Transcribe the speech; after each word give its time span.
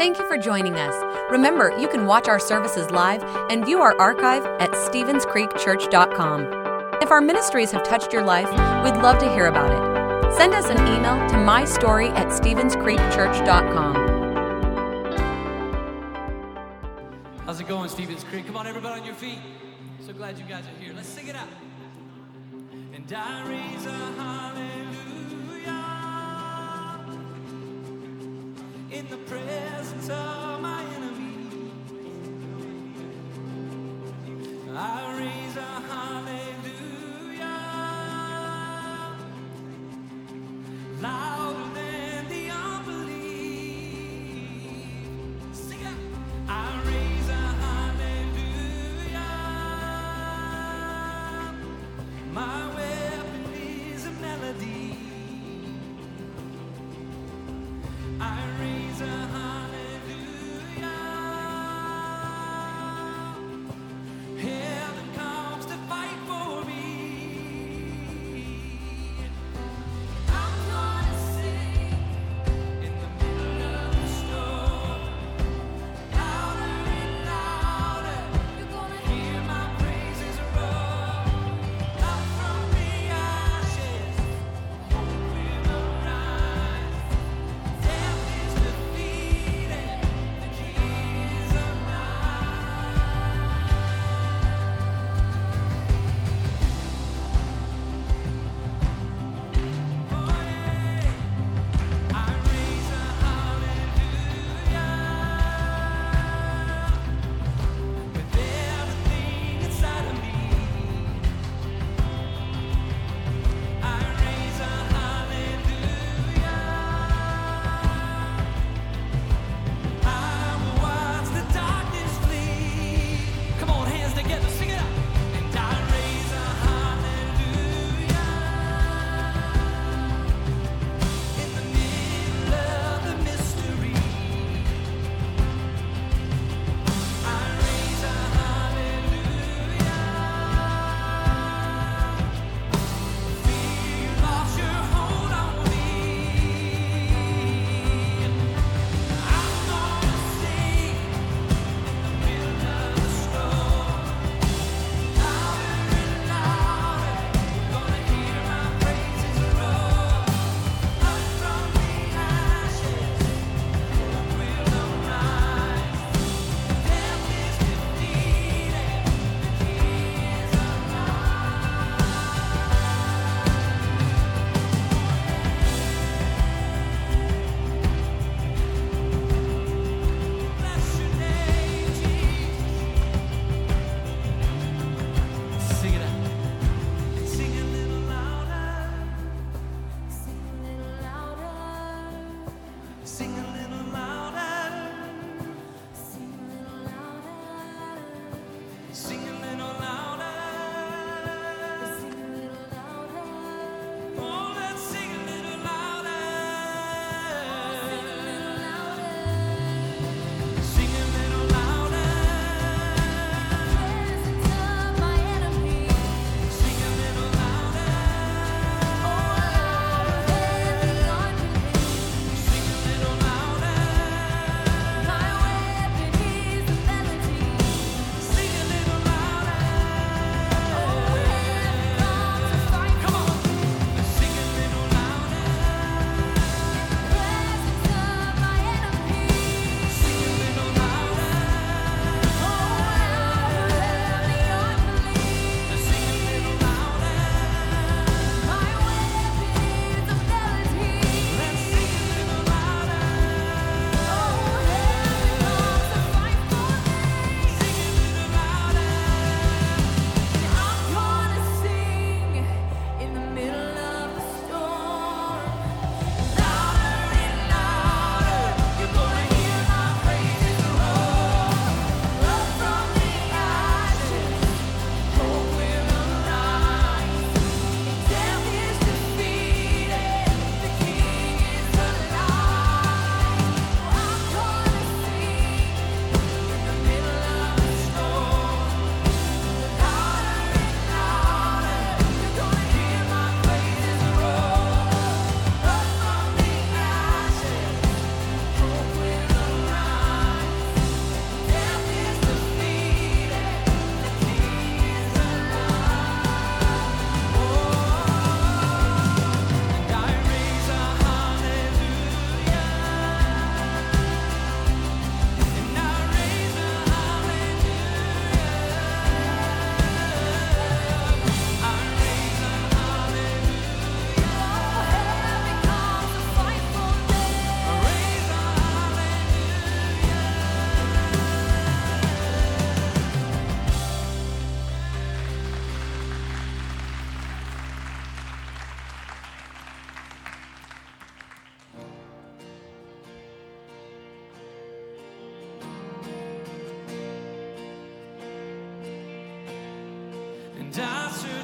Thank 0.00 0.18
you 0.18 0.26
for 0.26 0.38
joining 0.38 0.76
us. 0.76 0.94
Remember, 1.30 1.78
you 1.78 1.86
can 1.86 2.06
watch 2.06 2.26
our 2.26 2.38
services 2.38 2.90
live 2.90 3.22
and 3.50 3.66
view 3.66 3.82
our 3.82 3.94
archive 4.00 4.46
at 4.58 4.70
StevensCreekChurch.com. 4.70 7.02
If 7.02 7.10
our 7.10 7.20
ministries 7.20 7.70
have 7.72 7.82
touched 7.82 8.10
your 8.10 8.24
life, 8.24 8.48
we'd 8.82 8.96
love 9.02 9.18
to 9.18 9.30
hear 9.34 9.48
about 9.48 9.70
it. 9.70 10.32
Send 10.32 10.54
us 10.54 10.70
an 10.70 10.78
email 10.78 11.18
to 11.28 11.34
mystory 11.34 12.08
at 12.12 12.28
StevensCreekChurch.com. 12.28 13.94
How's 17.44 17.60
it 17.60 17.68
going, 17.68 17.90
Stevens 17.90 18.24
Creek? 18.24 18.46
Come 18.46 18.56
on, 18.56 18.66
everybody 18.66 19.00
on 19.00 19.06
your 19.06 19.16
feet. 19.16 19.40
So 20.06 20.14
glad 20.14 20.38
you 20.38 20.46
guys 20.46 20.64
are 20.64 20.82
here. 20.82 20.94
Let's 20.96 21.10
sing 21.10 21.28
it 21.28 21.36
out. 21.36 21.48
And 22.94 23.12
I 23.12 23.46
raise 23.46 23.84
a 23.84 23.90
hallelujah. 23.90 24.89
in 28.92 29.06
the 29.08 29.16
presence 29.18 30.10
of 30.10 30.60
my 30.60 30.82
enemies. 30.96 31.70
I 34.74 35.16
raise 35.18 35.56
a 35.56 35.60
high 35.60 36.09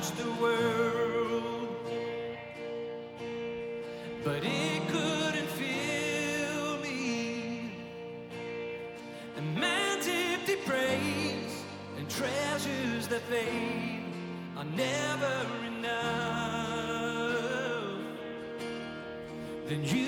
touch 0.06 0.18
the 0.18 0.30
world, 0.42 1.68
but 4.24 4.42
it 4.44 4.88
couldn't 4.88 5.48
fill 5.48 6.78
me. 6.78 7.70
And 9.36 9.54
man's 9.58 10.06
empty 10.08 10.56
praise 10.64 11.64
and 11.96 12.08
treasures 12.08 13.08
that 13.08 13.22
fade 13.22 14.02
are 14.56 14.64
never 14.64 15.46
enough. 15.66 15.96
Then 19.68 19.84
you. 19.84 20.05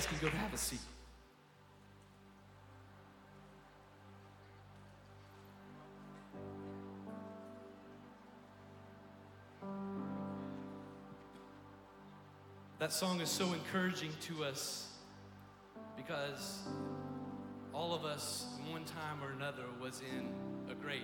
Guys 0.00 0.06
can 0.06 0.18
go 0.18 0.30
to 0.30 0.36
have 0.36 0.54
a 0.54 0.56
seat. 0.56 0.80
That 12.78 12.92
song 12.92 13.20
is 13.20 13.28
so 13.28 13.52
encouraging 13.52 14.12
to 14.22 14.44
us 14.44 14.88
because 15.98 16.60
all 17.74 17.92
of 17.92 18.06
us, 18.06 18.46
one 18.70 18.84
time 18.84 19.22
or 19.22 19.32
another, 19.32 19.64
was 19.82 20.00
in 20.00 20.30
a 20.70 20.74
grave. 20.74 21.02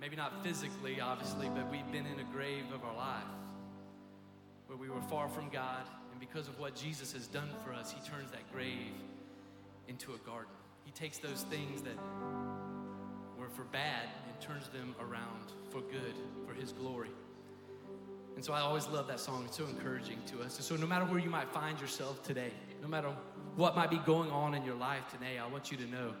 Maybe 0.00 0.14
not 0.14 0.44
physically, 0.44 1.00
obviously, 1.00 1.48
but 1.48 1.68
we've 1.72 1.90
been 1.90 2.06
in 2.06 2.20
a 2.20 2.32
grave 2.32 2.66
of 2.72 2.84
our 2.84 2.94
life 2.94 3.24
where 4.68 4.78
we 4.78 4.88
were 4.88 5.02
far 5.02 5.28
from 5.28 5.48
God, 5.48 5.82
because 6.22 6.46
of 6.46 6.56
what 6.60 6.76
Jesus 6.76 7.12
has 7.12 7.26
done 7.26 7.48
for 7.64 7.72
us, 7.72 7.90
He 7.92 7.98
turns 8.08 8.30
that 8.30 8.50
grave 8.52 8.94
into 9.88 10.14
a 10.14 10.18
garden. 10.18 10.52
He 10.84 10.92
takes 10.92 11.18
those 11.18 11.42
things 11.50 11.82
that 11.82 11.96
were 13.36 13.48
for 13.48 13.64
bad 13.64 14.06
and 14.28 14.40
turns 14.40 14.68
them 14.68 14.94
around 15.00 15.50
for 15.70 15.80
good, 15.80 16.14
for 16.46 16.54
His 16.54 16.72
glory. 16.72 17.10
And 18.36 18.44
so 18.44 18.52
I 18.52 18.60
always 18.60 18.86
love 18.86 19.08
that 19.08 19.18
song. 19.18 19.46
It's 19.48 19.56
so 19.56 19.66
encouraging 19.66 20.18
to 20.28 20.42
us. 20.42 20.56
And 20.56 20.64
so 20.64 20.76
no 20.76 20.86
matter 20.86 21.04
where 21.06 21.18
you 21.18 21.28
might 21.28 21.48
find 21.52 21.80
yourself 21.80 22.22
today, 22.22 22.52
no 22.80 22.86
matter 22.86 23.08
what 23.56 23.74
might 23.74 23.90
be 23.90 23.98
going 23.98 24.30
on 24.30 24.54
in 24.54 24.64
your 24.64 24.76
life 24.76 25.02
today, 25.10 25.38
I 25.38 25.48
want 25.48 25.72
you 25.72 25.76
to 25.78 25.86
know 25.86 26.12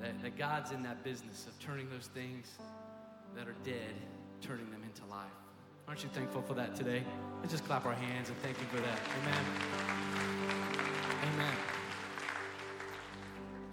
that, 0.00 0.20
that 0.22 0.36
God's 0.36 0.72
in 0.72 0.82
that 0.82 1.04
business 1.04 1.46
of 1.46 1.56
turning 1.60 1.88
those 1.88 2.08
things 2.08 2.48
that 3.36 3.46
are 3.46 3.56
dead, 3.62 3.94
turning 4.40 4.68
them 4.72 4.82
into 4.82 5.08
life. 5.08 5.30
Aren't 5.86 6.02
you 6.02 6.08
thankful 6.10 6.42
for 6.42 6.54
that 6.54 6.74
today? 6.74 7.02
Let's 7.40 7.52
just 7.52 7.66
clap 7.66 7.84
our 7.84 7.92
hands 7.92 8.28
and 8.28 8.38
thank 8.38 8.56
Him 8.56 8.66
for 8.68 8.80
that. 8.80 8.98
Amen. 9.20 9.44
Amen. 11.34 11.54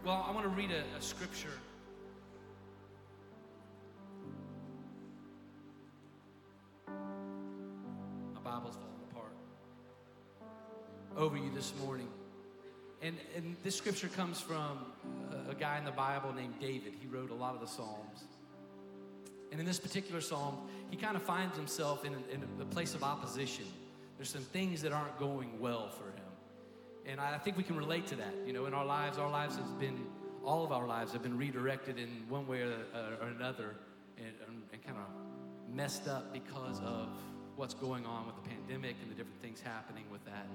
Well, 0.04 0.26
I 0.28 0.32
want 0.32 0.46
to 0.46 0.50
read 0.50 0.72
a, 0.72 0.84
a 0.98 1.02
scripture. 1.02 1.48
My 6.88 8.42
Bible's 8.44 8.76
falling 8.76 9.04
apart. 9.12 9.34
Over 11.16 11.38
you 11.38 11.52
this 11.56 11.74
morning. 11.86 12.10
And, 13.02 13.16
and 13.36 13.56
this 13.64 13.76
scripture 13.76 14.10
comes 14.10 14.42
from 14.42 14.86
a, 15.48 15.52
a 15.52 15.56
guy 15.56 15.78
in 15.78 15.86
the 15.86 15.92
Bible 15.92 16.34
named 16.34 16.56
David. 16.60 16.94
He 17.00 17.08
wrote 17.08 17.32
a 17.32 17.36
lot 17.36 17.56
of 17.56 17.62
the 17.62 17.68
Psalms. 17.68 18.26
And 19.52 19.60
in 19.60 19.66
this 19.66 19.80
particular 19.80 20.22
psalm, 20.22 20.58
he 20.90 20.98
kind 20.98 21.16
of 21.16 21.24
finds 21.24 21.58
himself 21.58 22.06
in 22.06 22.14
a, 22.14 22.34
in 22.34 22.44
a 22.62 22.66
place 22.66 22.96
of 22.96 23.04
opposition. 23.04 23.66
There's 24.18 24.30
some 24.30 24.42
things 24.42 24.82
that 24.84 24.94
aren't 24.94 25.18
going 25.20 25.60
well 25.60 25.90
for 25.90 26.06
him. 26.06 26.32
And 27.06 27.20
I, 27.20 27.38
think 27.38 27.58
we 27.58 27.64
can 27.64 27.76
relate 27.76 28.08
to 28.08 28.16
that. 28.16 28.34
You 28.46 28.54
know, 28.54 28.66
in 28.66 28.74
our 28.74 28.86
lives, 28.86 29.18
our 29.18 29.30
lives 29.30 29.58
has 29.58 29.72
been, 29.80 30.06
all 30.46 30.64
of 30.64 30.72
our 30.72 30.88
lives 30.88 31.12
have 31.14 31.24
been 31.24 31.38
redirected 31.38 31.98
in 31.98 32.08
one 32.30 32.48
way 32.48 32.62
or, 32.62 32.76
or 33.22 33.28
another 33.28 33.76
and, 34.18 34.34
and, 34.48 34.62
and 34.72 34.84
kind 34.84 34.98
of 34.98 35.76
messed 35.76 36.08
up 36.08 36.32
because 36.32 36.80
of 36.82 37.10
what's 37.56 37.74
going 37.74 38.06
on 38.06 38.28
with 38.28 38.36
the 38.36 38.50
pandemic 38.50 38.96
and 39.02 39.12
the 39.12 39.16
different 39.16 39.42
things 39.42 39.60
happening 39.62 40.04
with 40.12 40.24
that. 40.26 40.48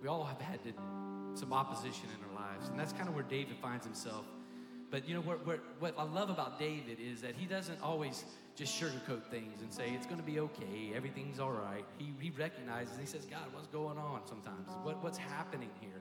We 0.00 0.08
all 0.08 0.24
have 0.24 0.40
had 0.40 0.62
to, 0.64 0.72
some 1.34 1.52
opposition 1.52 2.08
in 2.16 2.28
our 2.28 2.46
lives. 2.48 2.68
And 2.68 2.78
that's 2.78 2.92
kind 2.92 3.08
of 3.08 3.14
where 3.14 3.24
David 3.24 3.56
finds 3.60 3.84
himself. 3.84 4.24
But 4.94 5.08
you 5.08 5.14
know 5.16 5.22
what, 5.22 5.44
what, 5.44 5.58
what 5.80 5.94
I 5.98 6.04
love 6.04 6.30
about 6.30 6.56
David 6.56 6.98
is 7.00 7.20
that 7.22 7.34
he 7.34 7.46
doesn't 7.46 7.82
always 7.82 8.22
just 8.54 8.80
sugarcoat 8.80 9.24
things 9.24 9.60
and 9.60 9.72
say 9.72 9.90
it's 9.92 10.06
going 10.06 10.20
to 10.20 10.24
be 10.24 10.38
okay, 10.38 10.92
everything's 10.94 11.40
all 11.40 11.50
right. 11.50 11.84
He, 11.98 12.12
he 12.20 12.30
recognizes, 12.30 12.96
he 12.96 13.04
says, 13.04 13.24
God, 13.24 13.42
what's 13.50 13.66
going 13.66 13.98
on 13.98 14.20
sometimes? 14.24 14.68
What, 14.84 15.02
what's 15.02 15.18
happening 15.18 15.70
here? 15.80 16.00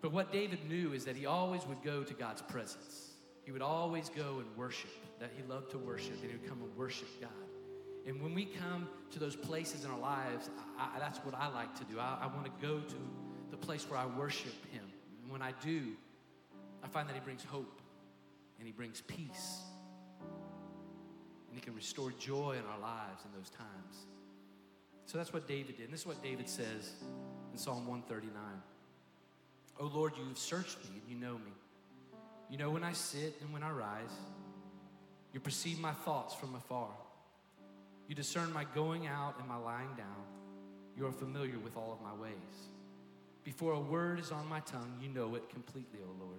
But 0.00 0.10
what 0.10 0.32
David 0.32 0.60
knew 0.70 0.94
is 0.94 1.04
that 1.04 1.16
he 1.16 1.26
always 1.26 1.66
would 1.66 1.82
go 1.82 2.02
to 2.02 2.14
God's 2.14 2.40
presence. 2.40 3.10
He 3.42 3.52
would 3.52 3.60
always 3.60 4.08
go 4.08 4.38
and 4.38 4.46
worship, 4.56 4.88
that 5.20 5.30
he 5.36 5.42
loved 5.46 5.70
to 5.72 5.76
worship, 5.76 6.14
and 6.22 6.30
he 6.30 6.38
would 6.38 6.48
come 6.48 6.62
and 6.62 6.74
worship 6.78 7.08
God. 7.20 7.28
And 8.06 8.22
when 8.22 8.32
we 8.32 8.46
come 8.46 8.88
to 9.10 9.18
those 9.18 9.36
places 9.36 9.84
in 9.84 9.90
our 9.90 10.00
lives, 10.00 10.48
I, 10.78 10.98
that's 10.98 11.18
what 11.18 11.34
I 11.34 11.48
like 11.48 11.74
to 11.74 11.84
do. 11.84 12.00
I, 12.00 12.20
I 12.22 12.26
want 12.28 12.46
to 12.46 12.66
go 12.66 12.80
to 12.80 12.96
the 13.50 13.58
place 13.58 13.84
where 13.90 14.00
I 14.00 14.06
worship 14.06 14.54
him. 14.72 14.84
And 15.22 15.30
when 15.30 15.42
I 15.42 15.52
do, 15.62 15.92
I 16.84 16.88
find 16.88 17.08
that 17.08 17.14
He 17.14 17.20
brings 17.20 17.42
hope 17.44 17.80
and 18.58 18.66
He 18.66 18.72
brings 18.72 19.00
peace. 19.00 19.62
And 21.48 21.54
He 21.54 21.60
can 21.60 21.74
restore 21.74 22.12
joy 22.12 22.56
in 22.58 22.66
our 22.70 22.78
lives 22.80 23.24
in 23.24 23.30
those 23.36 23.50
times. 23.50 24.06
So 25.06 25.18
that's 25.18 25.32
what 25.32 25.48
David 25.48 25.76
did. 25.76 25.84
And 25.84 25.92
this 25.92 26.00
is 26.00 26.06
what 26.06 26.22
David 26.22 26.48
says 26.48 26.92
in 27.52 27.58
Psalm 27.58 27.86
139 27.86 28.42
Oh 29.80 29.90
Lord, 29.92 30.12
you've 30.16 30.38
searched 30.38 30.78
me 30.84 31.00
and 31.00 31.02
you 31.08 31.16
know 31.16 31.34
me. 31.34 31.50
You 32.48 32.58
know 32.58 32.70
when 32.70 32.84
I 32.84 32.92
sit 32.92 33.34
and 33.40 33.52
when 33.52 33.62
I 33.62 33.70
rise. 33.70 34.14
You 35.32 35.40
perceive 35.40 35.80
my 35.80 35.92
thoughts 35.92 36.32
from 36.34 36.54
afar. 36.54 36.90
You 38.06 38.14
discern 38.14 38.52
my 38.52 38.64
going 38.74 39.08
out 39.08 39.34
and 39.40 39.48
my 39.48 39.56
lying 39.56 39.94
down. 39.96 40.24
You 40.96 41.06
are 41.06 41.12
familiar 41.12 41.58
with 41.58 41.76
all 41.76 41.92
of 41.92 42.00
my 42.00 42.14
ways. 42.22 42.68
Before 43.42 43.72
a 43.72 43.80
word 43.80 44.20
is 44.20 44.30
on 44.30 44.48
my 44.48 44.60
tongue, 44.60 44.94
you 45.02 45.08
know 45.08 45.34
it 45.34 45.48
completely, 45.48 45.98
O 46.02 46.24
Lord. 46.24 46.38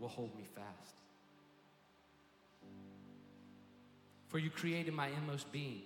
will 0.00 0.08
hold 0.08 0.36
me 0.36 0.44
fast. 0.54 0.94
For 4.28 4.38
you 4.38 4.50
created 4.50 4.92
my 4.94 5.08
inmost 5.08 5.50
being. 5.52 5.82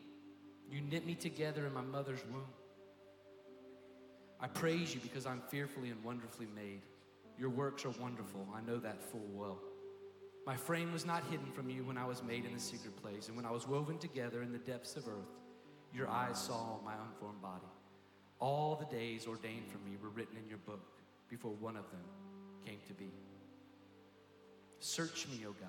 You 0.70 0.80
knit 0.80 1.06
me 1.06 1.14
together 1.14 1.66
in 1.66 1.74
my 1.74 1.82
mother's 1.82 2.24
womb. 2.32 2.44
I 4.40 4.46
praise 4.46 4.94
you 4.94 5.00
because 5.00 5.26
I'm 5.26 5.42
fearfully 5.48 5.90
and 5.90 6.02
wonderfully 6.02 6.46
made. 6.54 6.80
Your 7.38 7.50
works 7.50 7.84
are 7.84 7.90
wonderful. 8.00 8.46
I 8.54 8.60
know 8.60 8.78
that 8.78 9.02
full 9.02 9.26
well. 9.32 9.58
My 10.46 10.56
frame 10.56 10.92
was 10.92 11.04
not 11.04 11.22
hidden 11.30 11.50
from 11.52 11.68
you 11.68 11.84
when 11.84 11.98
I 11.98 12.06
was 12.06 12.22
made 12.22 12.44
in 12.46 12.54
the 12.54 12.60
secret 12.60 12.96
place, 13.02 13.28
and 13.28 13.36
when 13.36 13.44
I 13.44 13.50
was 13.50 13.68
woven 13.68 13.98
together 13.98 14.42
in 14.42 14.52
the 14.52 14.58
depths 14.58 14.96
of 14.96 15.06
earth, 15.06 15.36
your 15.94 16.08
eyes 16.08 16.38
saw 16.38 16.78
my 16.84 16.94
unformed 17.06 17.42
body. 17.42 17.66
All 18.38 18.76
the 18.76 18.96
days 18.96 19.26
ordained 19.26 19.68
for 19.68 19.78
me 19.78 19.96
were 20.02 20.08
written 20.08 20.36
in 20.36 20.48
your 20.48 20.58
book 20.58 20.80
before 21.28 21.52
one 21.52 21.76
of 21.76 21.84
them 21.90 22.00
came 22.64 22.78
to 22.88 22.94
be. 22.94 23.10
Search 24.80 25.28
me, 25.28 25.44
O 25.46 25.52
God, 25.52 25.68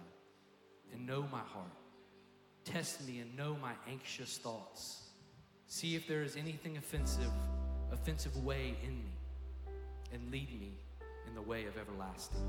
and 0.93 1.05
know 1.05 1.25
my 1.31 1.39
heart. 1.39 1.67
Test 2.63 3.05
me 3.05 3.19
and 3.19 3.35
know 3.35 3.57
my 3.61 3.73
anxious 3.89 4.37
thoughts. 4.37 5.09
See 5.67 5.95
if 5.95 6.07
there 6.07 6.23
is 6.23 6.37
anything 6.37 6.77
offensive, 6.77 7.31
offensive 7.91 8.35
way 8.43 8.75
in 8.83 9.03
me, 9.03 9.11
and 10.13 10.31
lead 10.31 10.57
me 10.59 10.73
in 11.27 11.35
the 11.35 11.41
way 11.41 11.65
of 11.65 11.77
everlasting. 11.77 12.39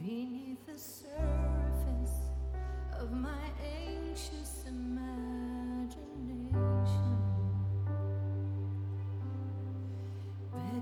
Beneath 0.00 0.64
the 0.66 0.78
surface 0.78 1.27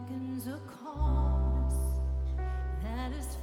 beckons 0.08 0.46
a 0.46 0.58
calmness. 0.84 1.74
That 2.82 3.12
is 3.12 3.36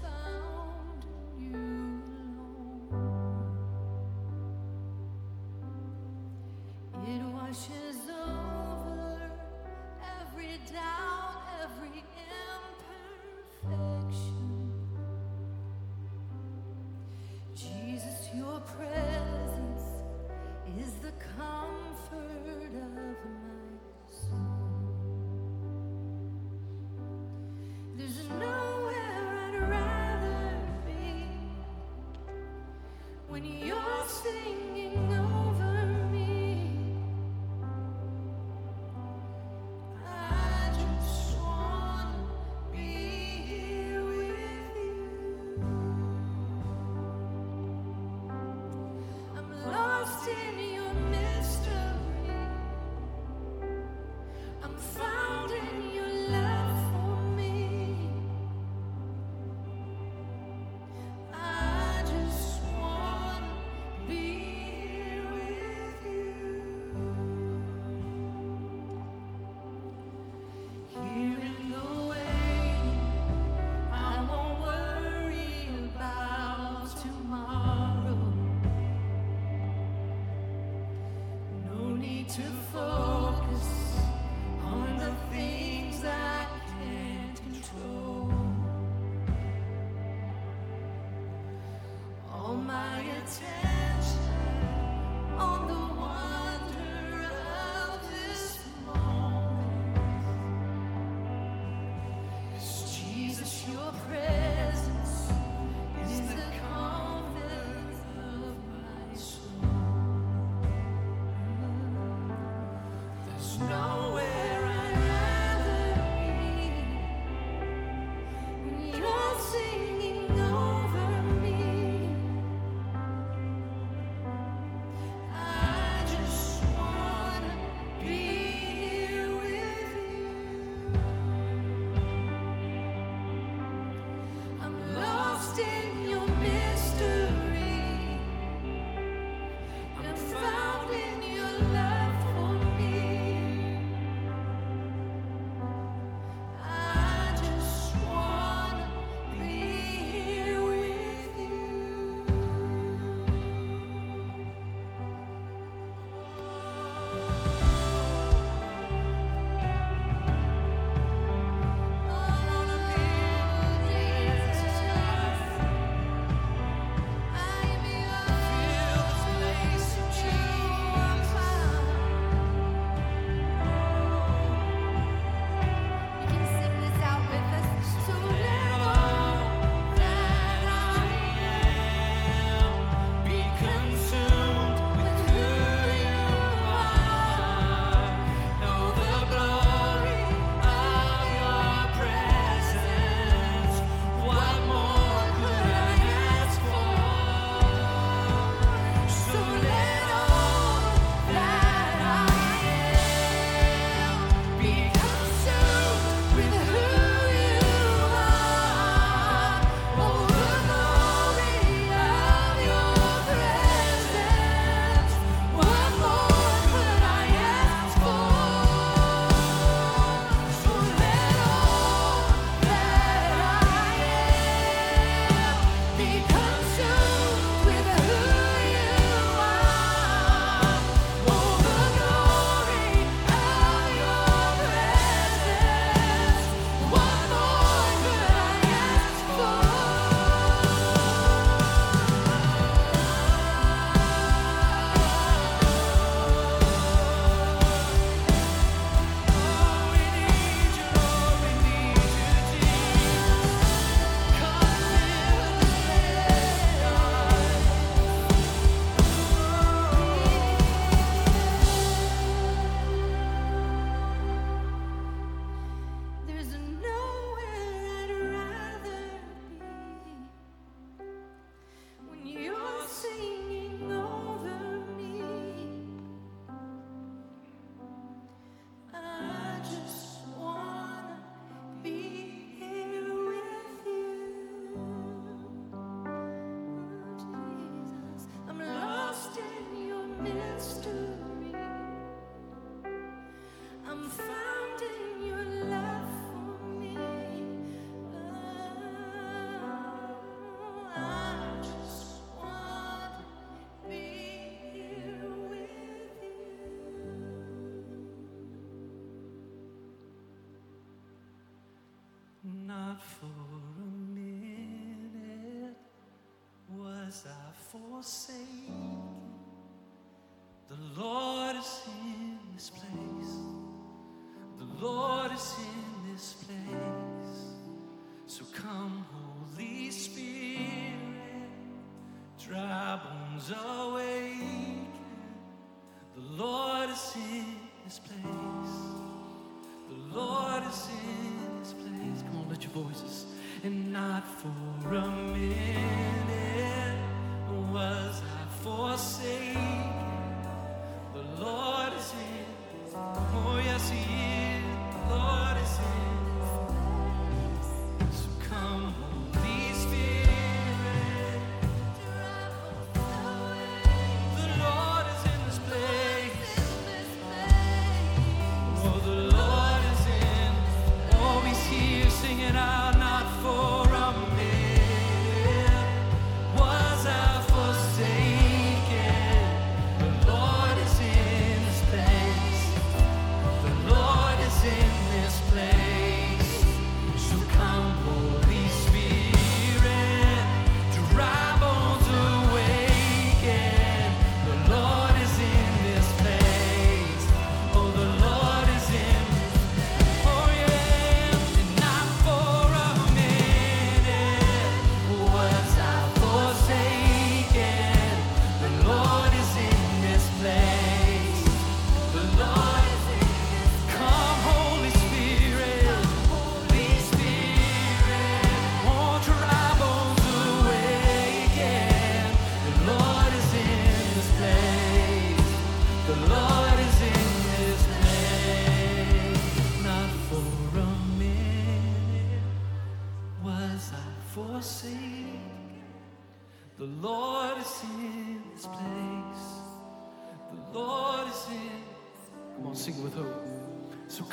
for 344.81 344.93
a 344.95 345.22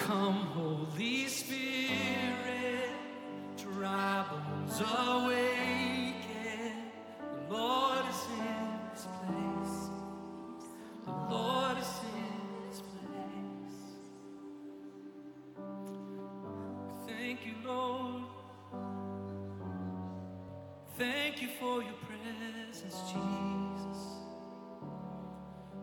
come, 0.01 0.41
Holy 0.57 1.27
Spirit, 1.27 2.91
bones 3.57 4.81
awaken. 4.81 6.73
The 7.49 7.55
Lord 7.55 8.05
is 8.09 8.23
in 8.39 8.69
this 8.93 9.07
place. 9.21 9.79
The 11.05 11.13
Lord 11.35 11.77
is 11.79 11.93
in 12.17 12.39
this 12.69 12.81
place. 12.81 13.81
Thank 17.07 17.39
you, 17.47 17.55
Lord. 17.65 18.25
Thank 20.97 21.43
you 21.43 21.49
for 21.59 21.83
your 21.83 21.99
presence, 22.09 22.97
Jesus. 23.13 24.01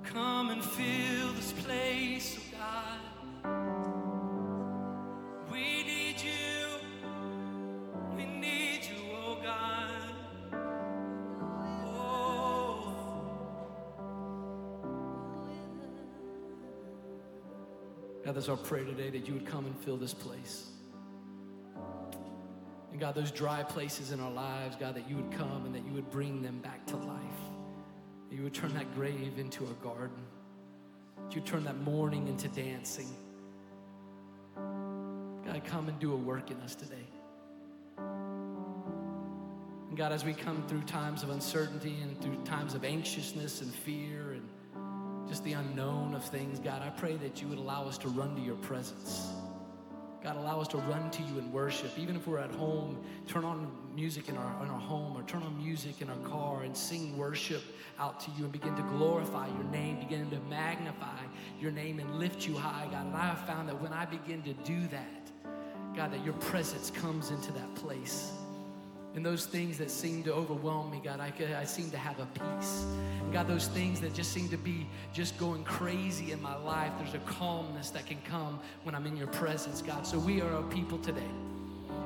Come 0.04 0.50
and 0.50 0.64
fill 0.64 1.34
this 1.34 1.52
place, 1.52 2.40
God, 18.28 18.36
that's 18.36 18.50
our 18.50 18.58
prayer 18.58 18.84
today 18.84 19.10
that 19.10 19.26
you 19.26 19.36
would 19.36 19.46
come 19.46 19.66
and 19.66 19.80
fill 19.86 19.96
this 19.96 20.14
place. 20.14 20.68
And 22.92 23.00
God, 23.00 23.16
those 23.16 23.32
dry 23.32 23.64
places 23.64 24.12
in 24.12 24.20
our 24.20 24.30
lives, 24.30 24.76
God, 24.76 24.96
that 24.96 25.10
you 25.10 25.16
would 25.16 25.32
come 25.32 25.66
and 25.66 25.74
that 25.74 25.86
you 25.86 25.94
would 25.94 26.12
bring 26.12 26.42
them 26.42 26.60
back 26.60 26.86
to 26.88 26.98
life. 26.98 27.22
That 28.30 28.36
you 28.36 28.44
would 28.44 28.54
turn 28.54 28.74
that 28.74 28.94
grave 28.96 29.36
into 29.40 29.64
a 29.64 29.74
garden. 29.82 30.18
That 31.24 31.36
you 31.36 31.42
turn 31.42 31.64
that 31.64 31.78
mourning 31.78 32.28
into 32.28 32.50
dancing. 32.50 33.08
God, 34.58 35.62
come 35.64 35.88
and 35.88 35.98
do 35.98 36.12
a 36.12 36.18
work 36.18 36.52
in 36.52 36.60
us 36.60 36.76
today. 36.76 37.08
And 39.88 39.96
God, 39.96 40.12
as 40.12 40.26
we 40.26 40.34
come 40.34 40.68
through 40.68 40.82
times 40.82 41.24
of 41.24 41.30
uncertainty 41.30 41.96
and 42.02 42.20
through 42.22 42.44
times 42.44 42.74
of 42.74 42.84
anxiousness 42.84 43.62
and 43.62 43.74
fear 43.74 44.34
just 45.28 45.44
the 45.44 45.54
unknown 45.54 46.14
of 46.14 46.24
things, 46.24 46.60
God, 46.60 46.82
I 46.82 46.90
pray 46.90 47.16
that 47.18 47.42
you 47.42 47.48
would 47.48 47.58
allow 47.58 47.88
us 47.88 47.98
to 48.00 48.08
run 48.08 48.36
to 48.36 48.42
your 48.42 48.56
presence. 48.56 49.32
God, 50.24 50.36
allow 50.38 50.60
us 50.60 50.68
to 50.70 50.78
run 50.78 51.10
to 51.12 51.22
you 51.24 51.38
in 51.38 51.52
worship. 51.52 51.98
Even 51.98 52.16
if 52.16 52.28
we're 52.28 52.40
at 52.40 52.52
home, 52.52 52.98
turn 53.28 53.46
on 53.46 53.72
music 53.96 54.30
in 54.30 54.38
our, 54.38 54.64
in 54.64 54.70
our 54.70 54.80
home 54.80 55.16
or 55.16 55.24
turn 55.24 55.44
on 55.44 55.58
music 55.58 56.02
in 56.02 56.10
our 56.10 56.18
car 56.18 56.64
and 56.64 56.76
sing 56.76 57.18
worship 57.18 57.62
out 58.00 58.20
to 58.22 58.32
you 58.32 58.44
and 58.44 58.52
begin 58.52 58.76
to 58.76 58.82
glorify 58.84 59.48
your 59.48 59.64
name, 59.66 60.00
begin 60.00 60.30
to 60.30 60.40
magnify 60.50 61.20
your 61.60 61.72
name 61.72 62.00
and 62.00 62.20
lift 62.20 62.48
you 62.48 62.56
high, 62.56 62.88
God. 62.92 63.06
And 63.06 63.16
I 63.16 63.28
have 63.28 63.46
found 63.46 63.70
that 63.70 63.82
when 63.82 63.94
I 63.94 64.06
begin 64.06 64.42
to 64.44 64.54
do 64.54 64.88
that, 64.88 65.32
God, 65.96 66.12
that 66.14 66.24
your 66.24 66.36
presence 66.36 66.92
comes 66.92 67.32
into 67.32 67.52
that 67.54 67.76
place. 67.76 68.32
And 69.16 69.26
those 69.26 69.46
things 69.46 69.78
that 69.80 69.90
seem 69.90 70.24
to 70.24 70.34
overwhelm 70.34 70.92
me, 70.92 71.02
God, 71.04 71.20
I, 71.20 71.34
I 71.60 71.64
seem 71.64 71.90
to 71.92 71.98
have 71.98 72.20
a 72.20 72.28
peace. 72.28 72.86
And 73.22 73.34
God, 73.34 73.48
those 73.48 73.68
things 73.68 74.00
that 74.02 74.14
just 74.14 74.32
seem 74.32 74.48
to 74.50 74.58
be 74.58 74.86
just 75.12 75.38
going 75.38 75.64
crazy 75.64 76.32
in 76.32 76.42
my 76.42 76.56
life, 76.56 76.92
there's 77.00 77.16
a 77.16 77.20
calmness 77.20 77.90
that 77.92 78.06
can 78.06 78.20
come 78.30 78.60
when 78.84 78.94
I'm 78.94 79.08
in 79.08 79.18
your 79.18 79.28
presence, 79.28 79.82
God. 79.82 80.06
So 80.06 80.20
we 80.20 80.42
are 80.42 80.52
a 80.58 80.64
people 80.64 81.00
today, 81.00 81.32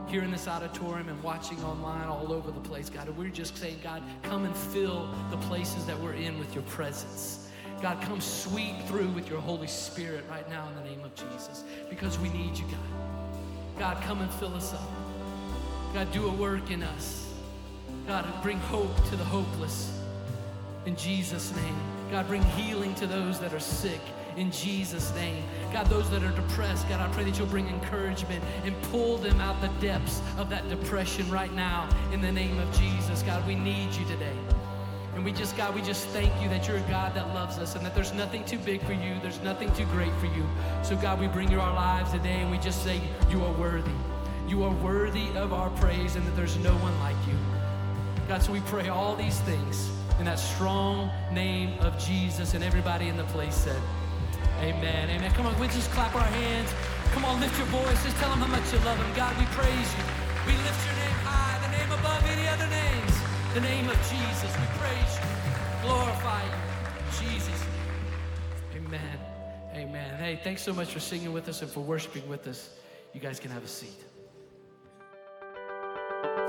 here 0.08 0.24
in 0.24 0.32
this 0.32 0.48
auditorium 0.48 1.10
and 1.10 1.22
watching 1.22 1.62
online 1.64 2.08
all 2.08 2.32
over 2.32 2.50
the 2.50 2.62
place, 2.62 2.90
God. 2.90 3.08
And 3.08 3.18
we're 3.18 3.30
just 3.30 3.58
saying, 3.58 3.80
God, 3.84 4.02
come 4.24 4.46
and 4.46 4.56
fill 4.56 5.14
the 5.32 5.38
places 5.38 5.86
that 5.86 6.00
we're 6.00 6.14
in 6.14 6.40
with 6.40 6.54
your 6.54 6.64
presence. 6.64 7.50
God, 7.82 8.00
come 8.04 8.22
sweep 8.22 8.80
through 8.86 9.10
with 9.10 9.28
your 9.30 9.42
Holy 9.42 9.68
Spirit 9.68 10.24
right 10.30 10.48
now 10.50 10.70
in 10.70 10.76
the 10.76 10.90
name 10.90 11.04
of 11.04 11.16
Jesus 11.16 11.64
because 11.90 12.20
we 12.20 12.30
need 12.30 12.56
you, 12.56 12.66
God. 12.66 13.02
God, 13.80 14.04
come 14.04 14.22
and 14.22 14.32
fill 14.36 14.54
us 14.54 14.74
up. 14.74 15.01
God, 15.94 16.12
do 16.14 16.28
a 16.28 16.32
work 16.32 16.72
in 16.72 16.84
us. 16.84 17.28
God, 18.08 18.26
bring 18.42 18.58
hope 18.60 18.96
to 19.10 19.16
the 19.16 19.26
hopeless. 19.26 20.00
In 20.86 20.96
Jesus' 20.96 21.54
name. 21.56 21.76
God, 22.10 22.28
bring 22.28 22.44
healing 22.44 22.96
to 22.96 23.08
those 23.08 23.40
that 23.40 23.54
are 23.54 23.60
sick. 23.60 24.00
In 24.38 24.52
Jesus' 24.52 25.14
name. 25.16 25.44
God, 25.74 25.88
those 25.88 26.10
that 26.12 26.24
are 26.24 26.32
depressed, 26.32 26.88
God, 26.88 27.02
I 27.02 27.12
pray 27.14 27.26
that 27.26 27.38
you'll 27.38 27.48
bring 27.48 27.68
encouragement 27.68 28.42
and 28.64 28.74
pull 28.84 29.18
them 29.18 29.42
out 29.42 29.60
the 29.60 29.68
depths 29.86 30.22
of 30.38 30.50
that 30.50 30.68
depression 30.70 31.30
right 31.30 31.54
now. 31.54 31.90
In 32.14 32.22
the 32.22 32.32
name 32.32 32.58
of 32.60 32.80
Jesus. 32.80 33.22
God, 33.22 33.46
we 33.46 33.56
need 33.56 33.94
you 33.94 34.06
today. 34.06 34.36
And 35.14 35.26
we 35.26 35.34
just, 35.34 35.58
God, 35.58 35.76
we 35.76 35.82
just 35.82 36.08
thank 36.08 36.32
you 36.42 36.48
that 36.50 36.68
you're 36.70 36.78
a 36.78 36.90
God 36.90 37.14
that 37.16 37.28
loves 37.34 37.58
us 37.58 37.76
and 37.76 37.86
that 37.86 37.94
there's 37.94 38.14
nothing 38.14 38.46
too 38.46 38.58
big 38.60 38.82
for 38.84 38.94
you, 38.94 39.20
there's 39.22 39.42
nothing 39.42 39.72
too 39.74 39.86
great 39.88 40.14
for 40.16 40.28
you. 40.28 40.46
So, 40.84 40.96
God, 40.96 41.20
we 41.20 41.28
bring 41.28 41.52
you 41.52 41.60
our 41.60 41.74
lives 41.74 42.12
today 42.12 42.42
and 42.42 42.50
we 42.50 42.58
just 42.60 42.82
say, 42.82 43.02
You 43.30 43.44
are 43.44 43.52
worthy. 43.54 43.92
You 44.52 44.66
are 44.66 44.76
worthy 44.84 45.30
of 45.38 45.54
our 45.54 45.70
praise 45.70 46.18
and 46.18 46.28
that 46.28 46.36
there's 46.36 46.58
no 46.58 46.74
one 46.84 46.92
like 47.00 47.16
you. 47.26 47.40
God, 48.28 48.44
so 48.44 48.52
we 48.52 48.60
pray 48.68 48.90
all 48.90 49.16
these 49.16 49.40
things 49.48 49.90
in 50.20 50.26
that 50.26 50.40
strong 50.40 51.10
name 51.32 51.80
of 51.80 51.98
Jesus. 51.98 52.54
And 52.54 52.62
everybody 52.62 53.08
in 53.08 53.16
the 53.16 53.24
place 53.32 53.56
said, 53.56 53.82
Amen. 54.60 55.10
Amen. 55.10 55.32
Come 55.32 55.46
on, 55.46 55.58
we 55.58 55.68
just 55.68 55.90
clap 55.92 56.14
our 56.16 56.22
hands. 56.36 56.70
Come 57.14 57.24
on, 57.24 57.40
lift 57.40 57.58
your 57.58 57.68
voice. 57.68 58.04
Just 58.04 58.18
tell 58.18 58.30
them 58.30 58.40
how 58.40 58.48
much 58.48 58.68
you 58.74 58.80
love 58.80 58.98
them. 59.00 59.08
God, 59.16 59.32
we 59.40 59.46
praise 59.56 59.90
you. 59.96 60.04
We 60.44 60.52
lift 60.68 60.84
your 60.84 60.96
name 61.00 61.20
high, 61.24 61.56
the 61.64 61.72
name 61.72 61.92
above 61.98 62.22
any 62.28 62.46
other 62.52 62.68
names. 62.68 63.14
The 63.54 63.62
name 63.62 63.88
of 63.88 63.96
Jesus. 64.12 64.52
We 64.52 64.68
praise 64.84 65.14
you. 65.16 65.88
Glorify 65.88 66.44
you. 66.44 67.24
Jesus. 67.24 67.64
Amen. 68.76 69.18
Amen. 69.76 70.20
Hey, 70.20 70.42
thanks 70.44 70.62
so 70.62 70.74
much 70.74 70.92
for 70.92 71.00
singing 71.00 71.32
with 71.32 71.48
us 71.48 71.62
and 71.62 71.72
for 71.72 71.80
worshiping 71.80 72.28
with 72.28 72.50
us. 72.50 72.72
You 73.14 73.22
guys 73.22 73.40
can 73.40 73.50
have 73.52 73.64
a 73.64 73.68
seat. 73.70 74.11